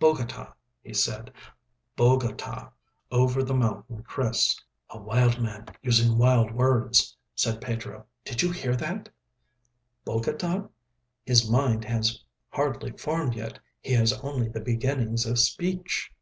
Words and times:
"Bogota," 0.00 0.52
he 0.82 0.92
said. 0.92 1.32
"Bogota. 1.94 2.70
Over 3.12 3.44
the 3.44 3.54
mountain 3.54 4.02
crests." 4.02 4.60
"A 4.90 4.98
wild 5.00 5.40
man—using 5.40 6.18
wild 6.18 6.50
words," 6.50 7.16
said 7.36 7.60
Pedro. 7.60 8.04
"Did 8.24 8.42
you 8.42 8.50
hear 8.50 8.74
that— 8.74 9.10
"Bogota? 10.04 10.70
His 11.24 11.48
mind 11.48 11.84
has 11.84 12.20
hardly 12.50 12.90
formed 12.98 13.34
yet. 13.36 13.60
He 13.80 13.92
has 13.92 14.12
only 14.12 14.48
the 14.48 14.58
beginnings 14.60 15.24
of 15.24 15.38
speech." 15.38 16.12